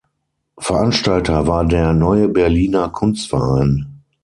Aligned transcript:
Veranstalter 0.57 1.45
war 1.45 1.63
der 1.63 1.93
Neue 1.93 2.27
Berliner 2.27 2.89
Kunstverein. 2.89 4.01